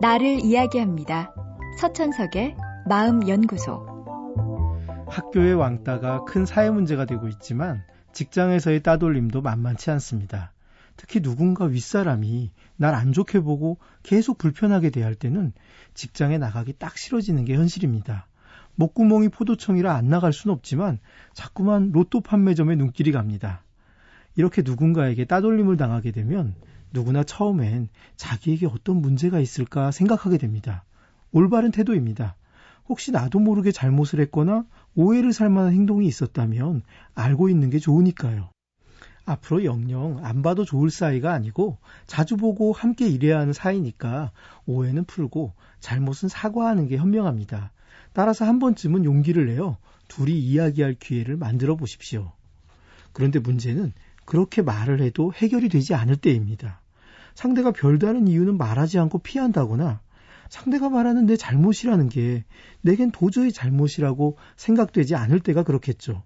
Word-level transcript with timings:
나를 0.00 0.44
이야기합니다. 0.44 1.34
서천석의 1.80 2.54
마음연구소. 2.88 3.84
학교의 5.08 5.54
왕따가 5.54 6.24
큰 6.24 6.46
사회 6.46 6.70
문제가 6.70 7.04
되고 7.04 7.26
있지만 7.26 7.82
직장에서의 8.12 8.84
따돌림도 8.84 9.42
만만치 9.42 9.90
않습니다. 9.90 10.52
특히 10.96 11.20
누군가 11.20 11.64
윗사람이 11.64 12.52
날 12.76 12.94
안 12.94 13.12
좋게 13.12 13.40
보고 13.40 13.78
계속 14.04 14.38
불편하게 14.38 14.90
대할 14.90 15.16
때는 15.16 15.52
직장에 15.94 16.38
나가기 16.38 16.74
딱 16.78 16.96
싫어지는 16.96 17.44
게 17.44 17.56
현실입니다. 17.56 18.28
목구멍이 18.76 19.30
포도청이라 19.30 19.92
안 19.92 20.08
나갈 20.08 20.32
순 20.32 20.52
없지만 20.52 21.00
자꾸만 21.32 21.90
로또 21.90 22.20
판매점에 22.20 22.76
눈길이 22.76 23.10
갑니다. 23.10 23.64
이렇게 24.36 24.62
누군가에게 24.62 25.24
따돌림을 25.24 25.76
당하게 25.76 26.12
되면 26.12 26.54
누구나 26.92 27.22
처음엔 27.22 27.88
자기에게 28.16 28.66
어떤 28.66 29.00
문제가 29.00 29.40
있을까 29.40 29.90
생각하게 29.90 30.38
됩니다. 30.38 30.84
올바른 31.32 31.70
태도입니다. 31.70 32.36
혹시 32.88 33.12
나도 33.12 33.38
모르게 33.38 33.70
잘못을 33.70 34.20
했거나 34.20 34.64
오해를 34.94 35.32
살 35.32 35.50
만한 35.50 35.72
행동이 35.72 36.06
있었다면 36.06 36.82
알고 37.14 37.48
있는 37.48 37.70
게 37.70 37.78
좋으니까요. 37.78 38.50
앞으로 39.26 39.64
영영 39.64 40.24
안 40.24 40.40
봐도 40.40 40.64
좋을 40.64 40.90
사이가 40.90 41.32
아니고 41.34 41.76
자주 42.06 42.38
보고 42.38 42.72
함께 42.72 43.06
일해야 43.06 43.38
하는 43.38 43.52
사이니까 43.52 44.32
오해는 44.64 45.04
풀고 45.04 45.52
잘못은 45.80 46.30
사과하는 46.30 46.88
게 46.88 46.96
현명합니다. 46.96 47.72
따라서 48.14 48.46
한 48.46 48.58
번쯤은 48.58 49.04
용기를 49.04 49.46
내어 49.46 49.76
둘이 50.08 50.38
이야기할 50.38 50.94
기회를 50.94 51.36
만들어 51.36 51.76
보십시오. 51.76 52.32
그런데 53.12 53.38
문제는 53.38 53.92
그렇게 54.24 54.62
말을 54.62 55.02
해도 55.02 55.32
해결이 55.34 55.68
되지 55.68 55.94
않을 55.94 56.16
때입니다. 56.16 56.80
상대가 57.38 57.70
별다른 57.70 58.26
이유는 58.26 58.58
말하지 58.58 58.98
않고 58.98 59.20
피한다거나 59.20 60.00
상대가 60.48 60.88
말하는 60.88 61.26
내 61.26 61.36
잘못이라는 61.36 62.08
게 62.08 62.44
내겐 62.80 63.12
도저히 63.12 63.52
잘못이라고 63.52 64.36
생각되지 64.56 65.14
않을 65.14 65.38
때가 65.38 65.62
그렇겠죠. 65.62 66.24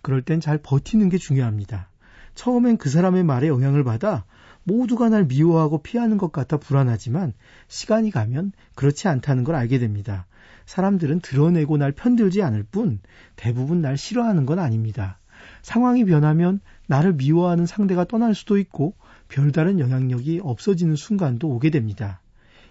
그럴 0.00 0.20
땐 0.20 0.40
잘 0.40 0.58
버티는 0.58 1.10
게 1.10 1.18
중요합니다. 1.18 1.88
처음엔 2.34 2.76
그 2.76 2.90
사람의 2.90 3.22
말에 3.22 3.46
영향을 3.46 3.84
받아 3.84 4.24
모두가 4.64 5.10
날 5.10 5.26
미워하고 5.26 5.80
피하는 5.80 6.18
것 6.18 6.32
같아 6.32 6.56
불안하지만 6.56 7.34
시간이 7.68 8.10
가면 8.10 8.50
그렇지 8.74 9.06
않다는 9.06 9.44
걸 9.44 9.54
알게 9.54 9.78
됩니다. 9.78 10.26
사람들은 10.66 11.20
드러내고 11.20 11.76
날 11.76 11.92
편들지 11.92 12.42
않을 12.42 12.64
뿐 12.64 12.98
대부분 13.36 13.80
날 13.80 13.96
싫어하는 13.96 14.44
건 14.44 14.58
아닙니다. 14.58 15.20
상황이 15.62 16.04
변하면 16.04 16.58
나를 16.88 17.12
미워하는 17.12 17.64
상대가 17.64 18.04
떠날 18.04 18.34
수도 18.34 18.58
있고 18.58 18.96
별다른 19.32 19.80
영향력이 19.80 20.40
없어지는 20.42 20.94
순간도 20.94 21.48
오게 21.48 21.70
됩니다. 21.70 22.20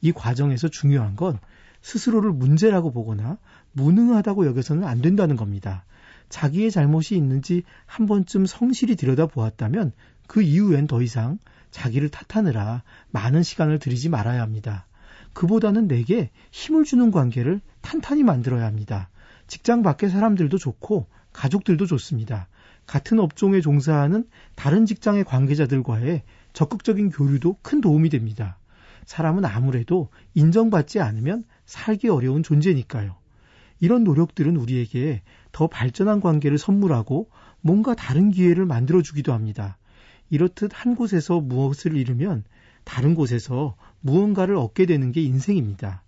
이 0.00 0.12
과정에서 0.12 0.68
중요한 0.68 1.16
건 1.16 1.40
스스로를 1.82 2.30
문제라고 2.30 2.92
보거나 2.92 3.38
무능하다고 3.72 4.46
여겨서는 4.46 4.84
안 4.84 5.02
된다는 5.02 5.34
겁니다. 5.34 5.84
자기의 6.28 6.70
잘못이 6.70 7.16
있는지 7.16 7.64
한 7.86 8.06
번쯤 8.06 8.46
성실히 8.46 8.94
들여다보았다면 8.94 9.92
그 10.28 10.42
이후엔 10.42 10.86
더 10.86 11.02
이상 11.02 11.38
자기를 11.72 12.08
탓하느라 12.10 12.84
많은 13.10 13.42
시간을 13.42 13.80
들이지 13.80 14.08
말아야 14.08 14.40
합니다. 14.40 14.86
그보다는 15.32 15.88
내게 15.88 16.30
힘을 16.52 16.84
주는 16.84 17.10
관계를 17.10 17.60
탄탄히 17.80 18.22
만들어야 18.22 18.64
합니다. 18.64 19.10
직장 19.48 19.82
밖의 19.82 20.08
사람들도 20.08 20.56
좋고 20.56 21.08
가족들도 21.32 21.84
좋습니다. 21.86 22.46
같은 22.86 23.18
업종에 23.18 23.60
종사하는 23.60 24.28
다른 24.54 24.86
직장의 24.86 25.24
관계자들과의 25.24 26.22
적극적인 26.54 27.10
교류도 27.10 27.58
큰 27.60 27.82
도움이 27.82 28.08
됩니다. 28.08 28.58
사람은 29.04 29.44
아무래도 29.44 30.08
인정받지 30.34 31.00
않으면 31.00 31.44
살기 31.66 32.08
어려운 32.08 32.42
존재니까요. 32.42 33.16
이런 33.80 34.04
노력들은 34.04 34.56
우리에게 34.56 35.20
더 35.52 35.66
발전한 35.66 36.20
관계를 36.20 36.56
선물하고 36.56 37.28
뭔가 37.60 37.94
다른 37.94 38.30
기회를 38.30 38.64
만들어주기도 38.64 39.32
합니다. 39.32 39.76
이렇듯 40.30 40.70
한 40.72 40.96
곳에서 40.96 41.40
무엇을 41.40 41.96
잃으면 41.96 42.44
다른 42.84 43.14
곳에서 43.14 43.76
무언가를 44.00 44.56
얻게 44.56 44.86
되는 44.86 45.12
게 45.12 45.22
인생입니다. 45.22 46.02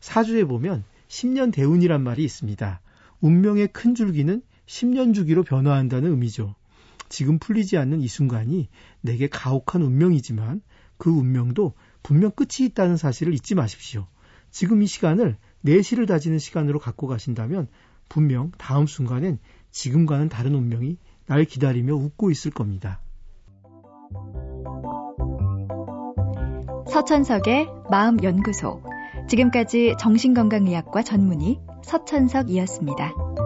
사주에 0.00 0.44
보면 0.44 0.84
10년 1.08 1.52
대운이란 1.52 2.02
말이 2.02 2.24
있습니다. 2.24 2.80
운명의 3.20 3.68
큰 3.68 3.94
줄기는 3.94 4.42
10년 4.66 5.14
주기로 5.14 5.44
변화한다는 5.44 6.10
의미죠. 6.10 6.54
지금 7.08 7.38
풀리지 7.38 7.76
않는 7.78 8.00
이 8.00 8.08
순간이 8.08 8.68
내게 9.00 9.28
가혹한 9.28 9.82
운명이지만 9.82 10.62
그 10.96 11.10
운명도 11.10 11.74
분명 12.02 12.30
끝이 12.30 12.66
있다는 12.66 12.96
사실을 12.96 13.34
잊지 13.34 13.54
마십시오. 13.54 14.06
지금 14.50 14.82
이 14.82 14.86
시간을 14.86 15.36
내실을 15.62 16.06
다지는 16.06 16.38
시간으로 16.38 16.78
갖고 16.78 17.06
가신다면 17.06 17.68
분명 18.08 18.52
다음 18.58 18.86
순간엔 18.86 19.38
지금과는 19.70 20.28
다른 20.28 20.54
운명이 20.54 20.98
날 21.26 21.44
기다리며 21.44 21.94
웃고 21.94 22.30
있을 22.30 22.50
겁니다. 22.50 23.00
서천석의 26.90 27.68
마음연구소. 27.90 28.82
지금까지 29.28 29.96
정신건강의학과 29.98 31.02
전문의 31.02 31.60
서천석이었습니다. 31.82 33.43